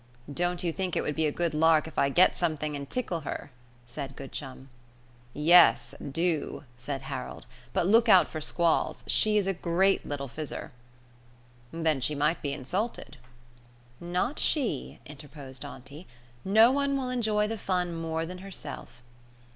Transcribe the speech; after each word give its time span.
"Don't 0.33 0.63
you 0.63 0.73
think 0.73 0.95
it 0.95 1.03
would 1.03 1.13
be 1.13 1.27
a 1.27 1.31
good 1.31 1.53
lark 1.53 1.87
if 1.87 1.95
I 1.95 2.09
get 2.09 2.35
something 2.35 2.75
and 2.75 2.89
tickle 2.89 3.19
her?" 3.19 3.51
said 3.85 4.15
Goodchum. 4.15 4.69
"Yes, 5.31 5.93
do," 6.01 6.63
said 6.75 7.03
Harold; 7.03 7.45
"but 7.71 7.85
look 7.85 8.09
out 8.09 8.27
for 8.27 8.41
squalls. 8.41 9.03
She 9.05 9.37
is 9.37 9.45
a 9.45 9.53
great 9.53 10.03
little 10.03 10.27
fizzer." 10.27 10.71
"Then 11.71 12.01
she 12.01 12.15
might 12.15 12.41
be 12.41 12.51
insulted." 12.51 13.17
"Not 13.99 14.39
she," 14.39 14.97
interposed 15.05 15.63
auntie. 15.63 16.07
"No 16.43 16.71
one 16.71 16.97
will 16.97 17.11
enjoy 17.11 17.45
the 17.47 17.55
fun 17.55 17.93
more 17.93 18.25
than 18.25 18.39
herself." 18.39 19.03